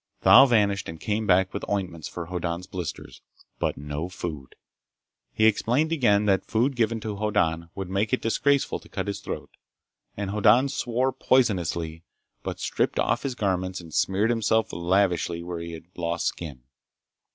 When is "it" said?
8.11-8.19